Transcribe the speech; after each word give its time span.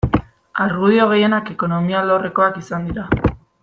Argudio 0.65 1.05
gehienak 1.11 1.53
ekonomia 1.55 2.01
alorrekoak 2.01 2.61
izan 2.67 2.93
dira. 2.93 3.11